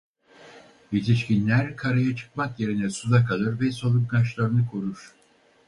[0.91, 5.15] Yetişkinler karaya çıkmak yerine suda kalır ve solungaçlarını korur.